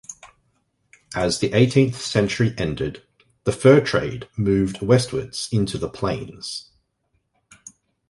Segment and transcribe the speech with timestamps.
[1.13, 3.03] As the eighteenth century ended,
[3.43, 6.71] the fur trade moved westwards into the Plains.